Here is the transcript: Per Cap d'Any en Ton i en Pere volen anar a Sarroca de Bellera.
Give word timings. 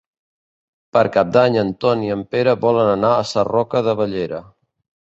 Per 0.97 1.03
Cap 1.17 1.29
d'Any 1.37 1.59
en 1.65 1.69
Ton 1.85 2.03
i 2.09 2.11
en 2.17 2.27
Pere 2.33 2.59
volen 2.67 2.91
anar 2.99 3.17
a 3.21 3.25
Sarroca 3.35 3.89
de 3.91 3.99
Bellera. 4.03 4.47